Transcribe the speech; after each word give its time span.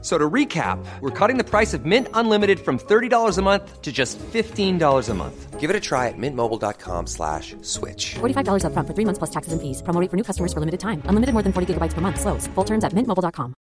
So 0.00 0.16
to 0.16 0.30
recap, 0.30 0.78
we're 1.00 1.10
cutting 1.10 1.38
the 1.38 1.44
price 1.44 1.74
of 1.74 1.84
Mint 1.84 2.06
Unlimited 2.14 2.60
from 2.60 2.78
$30 2.78 3.36
a 3.36 3.42
month 3.42 3.82
to 3.82 3.90
just 3.90 4.16
$15 4.32 5.08
a 5.08 5.14
month. 5.14 5.58
Give 5.58 5.70
it 5.70 5.74
a 5.74 5.80
try 5.80 6.06
at 6.06 6.14
mintmobile.com 6.16 7.08
slash 7.08 7.56
switch. 7.62 8.14
$45 8.20 8.62
upfront 8.62 8.86
for 8.86 8.94
three 8.94 9.04
months 9.04 9.18
plus 9.18 9.30
taxes 9.30 9.52
and 9.52 9.60
fees. 9.60 9.82
Promo 9.82 10.00
rate 10.00 10.08
for 10.08 10.16
new 10.16 10.22
customers 10.22 10.52
for 10.52 10.60
limited 10.60 10.78
time. 10.78 11.02
Unlimited 11.08 11.32
more 11.34 11.42
than 11.42 11.52
40 11.52 11.74
gigabytes 11.74 11.94
per 11.94 12.00
month. 12.00 12.20
Slows. 12.20 12.46
Full 12.54 12.64
terms 12.64 12.84
at 12.84 12.92
mintmobile.com. 12.94 13.54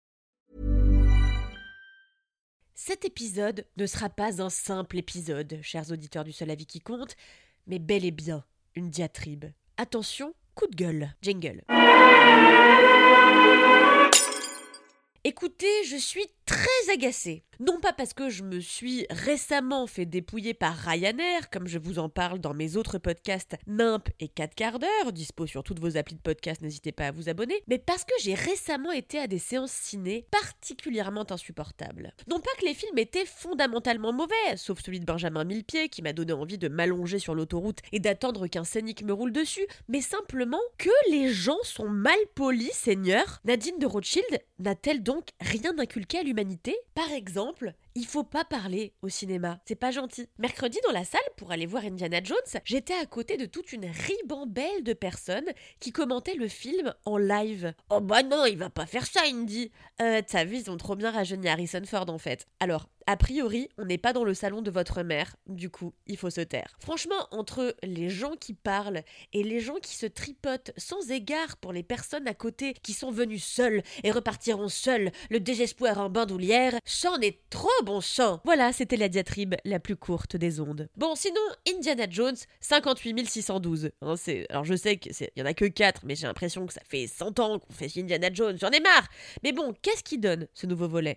Cet 2.74 3.04
épisode 3.04 3.64
ne 3.78 3.86
sera 3.86 4.08
pas 4.08 4.40
un 4.40 4.50
simple 4.50 4.98
épisode, 4.98 5.58
chers 5.62 5.90
auditeurs 5.90 6.22
du 6.22 6.32
seul 6.32 6.50
avis 6.50 6.66
qui 6.66 6.80
compte, 6.80 7.16
mais 7.66 7.80
bel 7.80 8.04
et 8.04 8.12
bien 8.12 8.44
une 8.76 8.90
diatribe. 8.90 9.46
Attention, 9.78 10.34
coup 10.54 10.66
de 10.68 10.76
gueule. 10.76 11.08
Jingle. 11.22 11.62
Écoutez, 15.38 15.84
je 15.84 15.98
suis 15.98 16.24
très 16.46 16.92
agacée. 16.92 17.42
Non 17.58 17.80
pas 17.80 17.92
parce 17.92 18.12
que 18.12 18.28
je 18.28 18.42
me 18.42 18.60
suis 18.60 19.06
récemment 19.08 19.86
fait 19.86 20.04
dépouiller 20.04 20.52
par 20.52 20.76
Ryanair, 20.76 21.48
comme 21.50 21.66
je 21.66 21.78
vous 21.78 21.98
en 21.98 22.10
parle 22.10 22.38
dans 22.38 22.52
mes 22.52 22.76
autres 22.76 22.98
podcasts 22.98 23.56
Nimp 23.66 24.10
et 24.20 24.28
4 24.28 24.54
quarts 24.54 24.78
d'heure, 24.78 25.12
dispo 25.12 25.46
sur 25.46 25.64
toutes 25.64 25.80
vos 25.80 25.96
applis 25.96 26.16
de 26.16 26.20
podcast, 26.20 26.60
n'hésitez 26.60 26.92
pas 26.92 27.06
à 27.06 27.12
vous 27.12 27.30
abonner, 27.30 27.62
mais 27.66 27.78
parce 27.78 28.04
que 28.04 28.12
j'ai 28.20 28.34
récemment 28.34 28.92
été 28.92 29.18
à 29.18 29.26
des 29.26 29.38
séances 29.38 29.72
ciné 29.72 30.26
particulièrement 30.30 31.24
insupportables. 31.30 32.12
Non 32.28 32.40
pas 32.40 32.50
que 32.60 32.66
les 32.66 32.74
films 32.74 32.98
étaient 32.98 33.26
fondamentalement 33.26 34.12
mauvais, 34.12 34.56
sauf 34.56 34.82
celui 34.82 35.00
de 35.00 35.06
Benjamin 35.06 35.44
Millepied 35.44 35.88
qui 35.88 36.02
m'a 36.02 36.12
donné 36.12 36.34
envie 36.34 36.58
de 36.58 36.68
m'allonger 36.68 37.18
sur 37.18 37.34
l'autoroute 37.34 37.80
et 37.90 38.00
d'attendre 38.00 38.46
qu'un 38.48 38.64
scénic 38.64 39.02
me 39.02 39.14
roule 39.14 39.32
dessus, 39.32 39.66
mais 39.88 40.02
simplement 40.02 40.60
que 40.76 40.90
les 41.10 41.32
gens 41.32 41.62
sont 41.62 41.88
mal 41.88 42.18
polis, 42.34 42.72
seigneur. 42.72 43.40
Nadine 43.46 43.78
de 43.78 43.86
Rothschild 43.86 44.42
n'a-t-elle 44.58 45.02
donc 45.02 45.28
rien 45.40 45.72
inculqué 45.78 46.18
à 46.18 46.22
l'humanité? 46.22 46.35
Par 46.94 47.10
exemple, 47.12 47.72
il 47.96 48.04
faut 48.04 48.24
pas 48.24 48.44
parler 48.44 48.92
au 49.00 49.08
cinéma, 49.08 49.58
c'est 49.64 49.74
pas 49.74 49.90
gentil. 49.90 50.28
Mercredi 50.38 50.78
dans 50.86 50.92
la 50.92 51.04
salle 51.04 51.18
pour 51.38 51.50
aller 51.50 51.64
voir 51.64 51.82
Indiana 51.82 52.22
Jones, 52.22 52.36
j'étais 52.64 52.92
à 52.92 53.06
côté 53.06 53.38
de 53.38 53.46
toute 53.46 53.72
une 53.72 53.86
ribambelle 53.86 54.84
de 54.84 54.92
personnes 54.92 55.50
qui 55.80 55.92
commentaient 55.92 56.34
le 56.34 56.46
film 56.46 56.94
en 57.06 57.16
live. 57.16 57.72
Oh 57.88 58.00
bah 58.02 58.22
non, 58.22 58.44
il 58.44 58.58
va 58.58 58.68
pas 58.68 58.84
faire 58.84 59.06
ça, 59.06 59.22
Indy. 59.24 59.70
Euh, 60.02 60.20
t'as 60.26 60.44
vu, 60.44 60.58
ils 60.58 60.70
ont 60.70 60.76
trop 60.76 60.94
bien 60.94 61.10
rajeuni 61.10 61.48
Harrison 61.48 61.82
Ford 61.86 62.10
en 62.10 62.18
fait. 62.18 62.46
Alors, 62.60 62.86
a 63.08 63.16
priori, 63.16 63.68
on 63.78 63.84
n'est 63.84 63.98
pas 63.98 64.12
dans 64.12 64.24
le 64.24 64.34
salon 64.34 64.62
de 64.62 64.70
votre 64.70 65.04
mère, 65.04 65.36
du 65.46 65.70
coup, 65.70 65.94
il 66.08 66.16
faut 66.16 66.30
se 66.30 66.40
taire. 66.40 66.76
Franchement, 66.80 67.28
entre 67.30 67.76
les 67.84 68.08
gens 68.08 68.34
qui 68.34 68.52
parlent 68.52 69.02
et 69.32 69.44
les 69.44 69.60
gens 69.60 69.76
qui 69.80 69.94
se 69.94 70.06
tripotent 70.06 70.72
sans 70.76 71.12
égard 71.12 71.56
pour 71.58 71.72
les 71.72 71.84
personnes 71.84 72.26
à 72.26 72.34
côté 72.34 72.74
qui 72.82 72.94
sont 72.94 73.12
venues 73.12 73.38
seules 73.38 73.82
et 74.02 74.10
repartiront 74.10 74.68
seules, 74.68 75.12
le 75.30 75.38
désespoir 75.38 76.00
en 76.00 76.10
bandoulière, 76.10 76.74
c'en 76.84 77.20
est 77.20 77.38
trop 77.48 77.68
bon 77.86 78.00
sang. 78.00 78.40
Voilà, 78.44 78.72
c'était 78.72 78.96
la 78.96 79.08
diatribe 79.08 79.54
la 79.64 79.78
plus 79.78 79.96
courte 79.96 80.36
des 80.36 80.60
ondes. 80.60 80.88
Bon, 80.96 81.14
sinon, 81.14 81.40
Indiana 81.72 82.06
Jones, 82.10 82.36
58 82.60 83.28
612. 83.28 83.90
Hein. 84.02 84.14
Alors 84.50 84.64
je 84.64 84.74
sais 84.74 84.96
qu'il 84.96 85.12
y 85.36 85.42
en 85.42 85.46
a 85.46 85.54
que 85.54 85.64
4, 85.64 86.02
mais 86.04 86.16
j'ai 86.16 86.26
l'impression 86.26 86.66
que 86.66 86.72
ça 86.72 86.82
fait 86.86 87.06
100 87.06 87.38
ans 87.38 87.58
qu'on 87.60 87.72
fait 87.72 87.90
Indiana 87.96 88.28
Jones, 88.32 88.58
j'en 88.60 88.70
ai 88.70 88.80
marre 88.80 89.06
Mais 89.44 89.52
bon, 89.52 89.72
qu'est-ce 89.80 90.02
qui 90.02 90.18
donne 90.18 90.48
ce 90.52 90.66
nouveau 90.66 90.88
volet? 90.88 91.16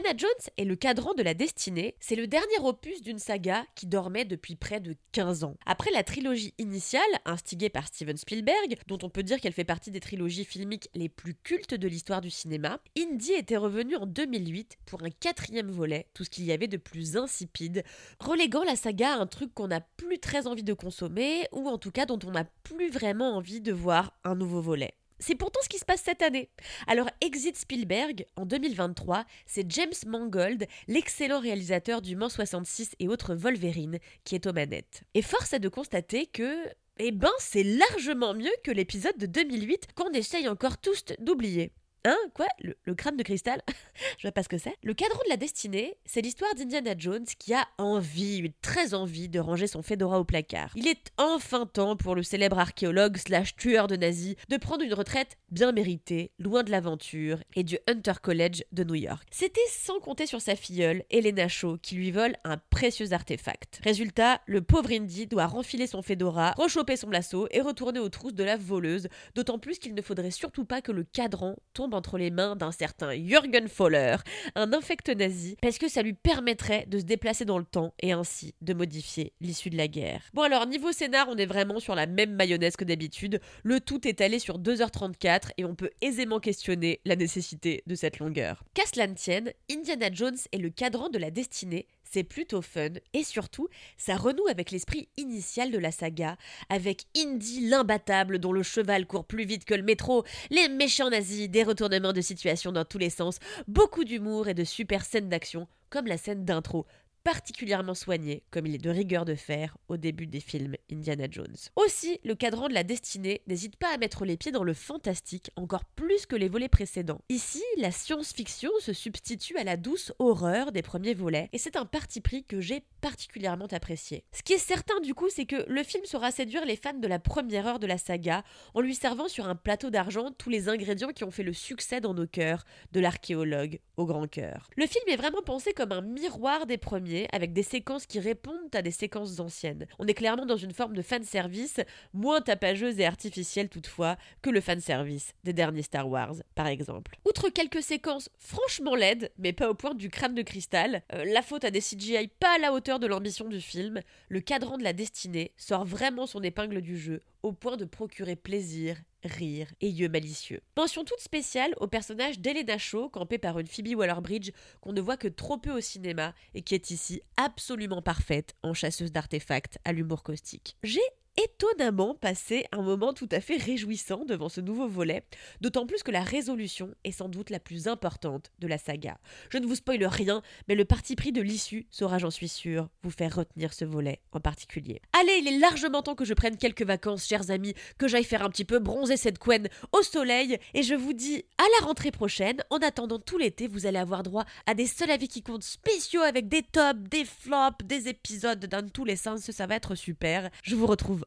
Indiana 0.00 0.16
Jones 0.16 0.52
est 0.56 0.64
le 0.64 0.76
cadran 0.76 1.12
de 1.12 1.22
la 1.22 1.34
destinée, 1.34 1.94
c'est 2.00 2.16
le 2.16 2.26
dernier 2.26 2.58
opus 2.62 3.02
d'une 3.02 3.18
saga 3.18 3.66
qui 3.74 3.86
dormait 3.86 4.24
depuis 4.24 4.56
près 4.56 4.80
de 4.80 4.96
15 5.12 5.44
ans. 5.44 5.56
Après 5.66 5.90
la 5.90 6.02
trilogie 6.02 6.54
initiale, 6.56 7.02
instigée 7.26 7.68
par 7.68 7.86
Steven 7.86 8.16
Spielberg, 8.16 8.78
dont 8.86 8.96
on 9.02 9.10
peut 9.10 9.22
dire 9.22 9.38
qu'elle 9.40 9.52
fait 9.52 9.64
partie 9.64 9.90
des 9.90 10.00
trilogies 10.00 10.46
filmiques 10.46 10.88
les 10.94 11.10
plus 11.10 11.34
cultes 11.34 11.74
de 11.74 11.86
l'histoire 11.86 12.22
du 12.22 12.30
cinéma, 12.30 12.80
Indy 12.98 13.34
était 13.34 13.58
revenu 13.58 13.94
en 13.96 14.06
2008 14.06 14.78
pour 14.86 15.02
un 15.02 15.10
quatrième 15.10 15.70
volet, 15.70 16.06
tout 16.14 16.24
ce 16.24 16.30
qu'il 16.30 16.44
y 16.44 16.52
avait 16.52 16.66
de 16.66 16.78
plus 16.78 17.18
insipide, 17.18 17.84
reléguant 18.20 18.64
la 18.64 18.76
saga 18.76 19.12
à 19.12 19.18
un 19.18 19.26
truc 19.26 19.52
qu'on 19.52 19.68
n'a 19.68 19.82
plus 19.82 20.18
très 20.18 20.46
envie 20.46 20.64
de 20.64 20.72
consommer, 20.72 21.46
ou 21.52 21.68
en 21.68 21.76
tout 21.76 21.90
cas 21.90 22.06
dont 22.06 22.18
on 22.24 22.30
n'a 22.30 22.44
plus 22.62 22.88
vraiment 22.88 23.36
envie 23.36 23.60
de 23.60 23.72
voir 23.72 24.18
un 24.24 24.34
nouveau 24.34 24.62
volet. 24.62 24.94
C'est 25.20 25.34
pourtant 25.34 25.60
ce 25.62 25.68
qui 25.68 25.78
se 25.78 25.84
passe 25.84 26.02
cette 26.02 26.22
année. 26.22 26.50
Alors, 26.86 27.08
Exit 27.20 27.56
Spielberg, 27.56 28.26
en 28.36 28.46
2023, 28.46 29.24
c'est 29.46 29.70
James 29.70 29.92
Mangold, 30.06 30.66
l'excellent 30.88 31.40
réalisateur 31.40 32.00
du 32.00 32.16
Mans 32.16 32.30
66 32.30 32.92
et 32.98 33.08
autres 33.08 33.34
Wolverine, 33.34 33.98
qui 34.24 34.34
est 34.34 34.46
aux 34.46 34.52
manettes. 34.54 35.02
Et 35.14 35.22
force 35.22 35.52
est 35.52 35.60
de 35.60 35.68
constater 35.68 36.26
que 36.26 36.66
eh 36.98 37.12
ben, 37.12 37.30
c'est 37.38 37.62
largement 37.62 38.34
mieux 38.34 38.52
que 38.64 38.70
l'épisode 38.70 39.16
de 39.16 39.26
2008 39.26 39.88
qu'on 39.94 40.10
essaye 40.10 40.48
encore 40.48 40.78
tous 40.78 41.04
d'oublier. 41.18 41.72
Hein 42.04 42.16
Quoi? 42.34 42.46
Le, 42.60 42.94
crâne 42.94 43.16
de 43.16 43.22
cristal? 43.22 43.60
Je 44.18 44.22
vois 44.22 44.32
pas 44.32 44.42
ce 44.42 44.48
que 44.48 44.56
c'est. 44.56 44.74
Le 44.82 44.94
cadran 44.94 45.18
de 45.24 45.28
la 45.28 45.36
destinée, 45.36 45.98
c'est 46.06 46.22
l'histoire 46.22 46.54
d'Indiana 46.54 46.94
Jones 46.96 47.26
qui 47.38 47.52
a 47.52 47.66
envie, 47.76 48.52
très 48.62 48.94
envie, 48.94 49.28
de 49.28 49.38
ranger 49.38 49.66
son 49.66 49.82
fedora 49.82 50.18
au 50.18 50.24
placard. 50.24 50.72
Il 50.76 50.88
est 50.88 51.12
enfin 51.18 51.66
temps 51.66 51.96
pour 51.96 52.14
le 52.14 52.22
célèbre 52.22 52.58
archéologue 52.58 53.18
slash 53.18 53.54
tueur 53.56 53.86
de 53.86 53.96
nazis 53.96 54.36
de 54.48 54.56
prendre 54.56 54.82
une 54.82 54.94
retraite 54.94 55.36
bien 55.50 55.72
méritée, 55.72 56.32
loin 56.38 56.62
de 56.62 56.70
l'aventure 56.70 57.38
et 57.54 57.64
du 57.64 57.78
Hunter 57.86 58.14
College 58.22 58.64
de 58.72 58.84
New 58.84 58.94
York. 58.94 59.26
C'était 59.30 59.60
sans 59.68 60.00
compter 60.00 60.24
sur 60.24 60.40
sa 60.40 60.56
filleule, 60.56 61.04
Elena 61.10 61.48
Shaw, 61.48 61.76
qui 61.82 61.96
lui 61.96 62.12
vole 62.12 62.36
un 62.44 62.56
précieux 62.70 63.12
artefact. 63.12 63.80
Résultat, 63.84 64.40
le 64.46 64.62
pauvre 64.62 64.90
Indy 64.90 65.26
doit 65.26 65.46
renfiler 65.46 65.86
son 65.86 66.00
fedora, 66.00 66.52
rechoper 66.56 66.96
son 66.96 67.10
lasso 67.10 67.46
et 67.50 67.60
retourner 67.60 68.00
aux 68.00 68.08
trousses 68.08 68.34
de 68.34 68.44
la 68.44 68.56
voleuse, 68.56 69.08
d'autant 69.34 69.58
plus 69.58 69.78
qu'il 69.78 69.94
ne 69.94 70.02
faudrait 70.02 70.30
surtout 70.30 70.64
pas 70.64 70.80
que 70.80 70.92
le 70.92 71.04
cadran 71.04 71.56
tombe 71.74 71.89
entre 71.94 72.18
les 72.18 72.30
mains 72.30 72.56
d'un 72.56 72.72
certain 72.72 73.14
Jürgen 73.14 73.68
Foller, 73.68 74.16
un 74.54 74.72
infecte 74.72 75.08
nazi, 75.08 75.56
parce 75.60 75.78
que 75.78 75.88
ça 75.88 76.02
lui 76.02 76.12
permettrait 76.12 76.86
de 76.88 76.98
se 76.98 77.04
déplacer 77.04 77.44
dans 77.44 77.58
le 77.58 77.64
temps 77.64 77.94
et 78.00 78.12
ainsi 78.12 78.54
de 78.60 78.74
modifier 78.74 79.32
l'issue 79.40 79.70
de 79.70 79.76
la 79.76 79.88
guerre. 79.88 80.22
Bon 80.34 80.42
alors, 80.42 80.66
niveau 80.66 80.92
scénar, 80.92 81.28
on 81.28 81.36
est 81.36 81.46
vraiment 81.46 81.80
sur 81.80 81.94
la 81.94 82.06
même 82.06 82.34
mayonnaise 82.34 82.76
que 82.76 82.84
d'habitude, 82.84 83.40
le 83.62 83.80
tout 83.80 84.06
est 84.06 84.20
allé 84.20 84.38
sur 84.38 84.58
2h34 84.58 85.50
et 85.56 85.64
on 85.64 85.74
peut 85.74 85.90
aisément 86.00 86.40
questionner 86.40 87.00
la 87.04 87.16
nécessité 87.16 87.82
de 87.86 87.94
cette 87.94 88.18
longueur. 88.18 88.64
Qu'à 88.74 88.86
cela 88.92 89.06
ne 89.06 89.14
tienne, 89.14 89.52
Indiana 89.70 90.08
Jones 90.12 90.38
est 90.52 90.58
le 90.58 90.70
cadran 90.70 91.08
de 91.08 91.18
la 91.18 91.30
destinée 91.30 91.86
c'est 92.10 92.24
plutôt 92.24 92.62
fun. 92.62 92.88
Et 93.12 93.24
surtout, 93.24 93.68
ça 93.96 94.16
renoue 94.16 94.46
avec 94.48 94.70
l'esprit 94.70 95.08
initial 95.16 95.70
de 95.70 95.78
la 95.78 95.92
saga, 95.92 96.36
avec 96.68 97.04
Indy 97.16 97.68
l'imbattable 97.68 98.38
dont 98.38 98.52
le 98.52 98.62
cheval 98.62 99.06
court 99.06 99.24
plus 99.24 99.44
vite 99.44 99.64
que 99.64 99.74
le 99.74 99.82
métro, 99.82 100.24
les 100.50 100.68
méchants 100.68 101.10
nazis, 101.10 101.48
des 101.48 101.62
retournements 101.62 102.12
de 102.12 102.20
situation 102.20 102.72
dans 102.72 102.84
tous 102.84 102.98
les 102.98 103.10
sens, 103.10 103.38
beaucoup 103.68 104.04
d'humour 104.04 104.48
et 104.48 104.54
de 104.54 104.64
super 104.64 105.04
scènes 105.04 105.28
d'action, 105.28 105.68
comme 105.88 106.06
la 106.06 106.18
scène 106.18 106.44
d'intro 106.44 106.86
particulièrement 107.24 107.94
soigné, 107.94 108.42
comme 108.50 108.66
il 108.66 108.74
est 108.74 108.78
de 108.78 108.90
rigueur 108.90 109.24
de 109.24 109.34
faire 109.34 109.76
au 109.88 109.96
début 109.96 110.26
des 110.26 110.40
films 110.40 110.76
Indiana 110.90 111.26
Jones. 111.30 111.56
Aussi, 111.76 112.18
le 112.24 112.34
cadran 112.34 112.68
de 112.68 112.74
la 112.74 112.82
destinée 112.82 113.42
n'hésite 113.46 113.76
pas 113.76 113.92
à 113.94 113.98
mettre 113.98 114.24
les 114.24 114.36
pieds 114.36 114.52
dans 114.52 114.64
le 114.64 114.74
fantastique 114.74 115.50
encore 115.56 115.84
plus 115.84 116.26
que 116.26 116.36
les 116.36 116.48
volets 116.48 116.68
précédents. 116.68 117.20
Ici, 117.28 117.62
la 117.76 117.90
science-fiction 117.90 118.70
se 118.80 118.92
substitue 118.92 119.56
à 119.56 119.64
la 119.64 119.76
douce 119.76 120.12
horreur 120.18 120.72
des 120.72 120.82
premiers 120.82 121.14
volets, 121.14 121.48
et 121.52 121.58
c'est 121.58 121.76
un 121.76 121.86
parti 121.86 122.20
pris 122.20 122.44
que 122.44 122.60
j'ai 122.60 122.82
particulièrement 123.00 123.66
apprécié. 123.70 124.24
Ce 124.32 124.42
qui 124.42 124.52
est 124.52 124.58
certain 124.58 125.00
du 125.00 125.14
coup, 125.14 125.28
c'est 125.28 125.46
que 125.46 125.64
le 125.68 125.82
film 125.82 126.04
saura 126.04 126.30
séduire 126.30 126.64
les 126.64 126.76
fans 126.76 126.92
de 126.92 127.08
la 127.08 127.18
première 127.18 127.66
heure 127.66 127.78
de 127.78 127.86
la 127.86 127.98
saga 127.98 128.42
en 128.74 128.80
lui 128.80 128.94
servant 128.94 129.28
sur 129.28 129.48
un 129.48 129.54
plateau 129.54 129.90
d'argent 129.90 130.30
tous 130.36 130.50
les 130.50 130.68
ingrédients 130.68 131.10
qui 131.10 131.24
ont 131.24 131.30
fait 131.30 131.42
le 131.42 131.52
succès 131.52 132.00
dans 132.00 132.14
nos 132.14 132.26
cœurs, 132.26 132.64
de 132.92 133.00
l'archéologue 133.00 133.80
au 133.96 134.06
grand 134.06 134.26
cœur. 134.26 134.68
Le 134.76 134.86
film 134.86 135.04
est 135.08 135.16
vraiment 135.16 135.42
pensé 135.42 135.72
comme 135.72 135.92
un 135.92 136.00
miroir 136.00 136.66
des 136.66 136.78
premiers, 136.78 137.28
avec 137.32 137.52
des 137.52 137.62
séquences 137.62 138.06
qui 138.06 138.20
répondent 138.20 138.74
à 138.74 138.82
des 138.82 138.90
séquences 138.90 139.40
anciennes. 139.40 139.86
On 139.98 140.06
est 140.06 140.14
clairement 140.14 140.46
dans 140.46 140.56
une 140.56 140.72
forme 140.72 140.94
de 140.94 141.02
fanservice, 141.02 141.80
moins 142.12 142.40
tapageuse 142.40 142.98
et 142.98 143.06
artificielle 143.06 143.68
toutefois 143.68 144.16
que 144.42 144.50
le 144.50 144.60
fanservice 144.60 145.32
des 145.44 145.52
derniers 145.52 145.82
Star 145.82 146.08
Wars, 146.08 146.34
par 146.54 146.66
exemple. 146.66 147.16
Outre 147.24 147.48
quelques 147.48 147.82
séquences 147.82 148.30
franchement 148.38 148.94
laides, 148.94 149.30
mais 149.38 149.52
pas 149.52 149.70
au 149.70 149.74
point 149.74 149.94
du 149.94 150.10
crâne 150.10 150.34
de 150.34 150.42
cristal, 150.42 151.02
euh, 151.12 151.24
la 151.24 151.42
faute 151.42 151.64
à 151.64 151.70
des 151.70 151.80
CGI 151.80 152.28
pas 152.28 152.56
à 152.56 152.58
la 152.58 152.72
hauteur 152.72 152.89
de 152.98 153.06
l'ambition 153.06 153.48
du 153.48 153.60
film, 153.60 154.00
le 154.28 154.40
cadran 154.40 154.78
de 154.78 154.82
la 154.82 154.92
destinée 154.92 155.52
sort 155.56 155.84
vraiment 155.84 156.26
son 156.26 156.42
épingle 156.42 156.80
du 156.80 156.98
jeu 156.98 157.22
au 157.42 157.52
point 157.52 157.76
de 157.76 157.84
procurer 157.84 158.36
plaisir, 158.36 158.96
rire 159.24 159.68
et 159.80 159.88
yeux 159.88 160.08
malicieux. 160.08 160.60
Mention 160.76 161.04
toute 161.04 161.20
spéciale 161.20 161.74
au 161.78 161.86
personnage 161.86 162.40
d'Elena 162.40 162.78
Shaw, 162.78 163.08
campé 163.08 163.38
par 163.38 163.58
une 163.58 163.66
Phoebe 163.66 163.96
Waller-Bridge 163.96 164.50
qu'on 164.80 164.92
ne 164.92 165.00
voit 165.00 165.16
que 165.16 165.28
trop 165.28 165.58
peu 165.58 165.70
au 165.70 165.80
cinéma 165.80 166.34
et 166.54 166.62
qui 166.62 166.74
est 166.74 166.90
ici 166.90 167.22
absolument 167.36 168.02
parfaite 168.02 168.54
en 168.62 168.74
chasseuse 168.74 169.12
d'artefacts 169.12 169.78
à 169.84 169.92
l'humour 169.92 170.22
caustique. 170.22 170.76
J'ai 170.82 171.00
étonnamment 171.36 172.14
passé 172.14 172.64
un 172.72 172.82
moment 172.82 173.12
tout 173.12 173.28
à 173.30 173.40
fait 173.40 173.56
réjouissant 173.56 174.24
devant 174.24 174.48
ce 174.48 174.60
nouveau 174.60 174.88
volet, 174.88 175.24
d'autant 175.60 175.86
plus 175.86 176.02
que 176.02 176.10
la 176.10 176.22
résolution 176.22 176.94
est 177.04 177.12
sans 177.12 177.28
doute 177.28 177.50
la 177.50 177.60
plus 177.60 177.88
importante 177.88 178.50
de 178.58 178.66
la 178.66 178.78
saga. 178.78 179.18
Je 179.50 179.58
ne 179.58 179.66
vous 179.66 179.76
spoile 179.76 180.04
rien, 180.04 180.42
mais 180.68 180.74
le 180.74 180.84
parti 180.84 181.16
pris 181.16 181.32
de 181.32 181.42
l'issue 181.42 181.86
saura, 181.90 182.18
j'en 182.18 182.30
suis 182.30 182.48
sûr, 182.48 182.88
vous 183.02 183.10
faire 183.10 183.34
retenir 183.36 183.72
ce 183.72 183.84
volet 183.84 184.20
en 184.32 184.40
particulier. 184.40 185.00
Allez, 185.18 185.38
il 185.40 185.48
est 185.48 185.58
largement 185.58 186.02
temps 186.02 186.14
que 186.14 186.24
je 186.24 186.34
prenne 186.34 186.56
quelques 186.56 186.84
vacances, 186.84 187.26
chers 187.26 187.50
amis, 187.50 187.74
que 187.98 188.08
j'aille 188.08 188.24
faire 188.24 188.44
un 188.44 188.50
petit 188.50 188.64
peu 188.64 188.78
bronzer 188.78 189.16
cette 189.16 189.38
couenne 189.38 189.68
au 189.92 190.02
soleil, 190.02 190.58
et 190.74 190.82
je 190.82 190.94
vous 190.94 191.12
dis 191.12 191.44
à 191.58 191.64
la 191.80 191.86
rentrée 191.86 192.10
prochaine. 192.10 192.62
En 192.70 192.78
attendant 192.78 193.18
tout 193.18 193.38
l'été, 193.38 193.68
vous 193.68 193.86
allez 193.86 193.98
avoir 193.98 194.22
droit 194.22 194.44
à 194.66 194.74
des 194.74 194.86
seuls 194.86 195.10
avis 195.10 195.28
qui 195.28 195.42
comptent 195.42 195.62
spéciaux 195.62 196.22
avec 196.22 196.48
des 196.48 196.62
tops, 196.62 197.00
des 197.08 197.24
flops, 197.24 197.84
des 197.84 198.08
épisodes 198.08 198.64
dans 198.66 198.88
tous 198.88 199.04
les 199.04 199.16
sens, 199.16 199.50
ça 199.50 199.66
va 199.66 199.76
être 199.76 199.94
super. 199.94 200.50
Je 200.62 200.74
vous 200.74 200.86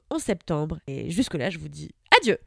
en 0.10 0.19
septembre. 0.19 0.80
Et 0.88 1.10
jusque-là, 1.10 1.50
je 1.50 1.60
vous 1.60 1.69
dis 1.69 1.92
adieu 2.19 2.38